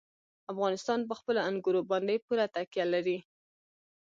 [0.51, 3.17] افغانستان په خپلو انګورو باندې پوره تکیه لري.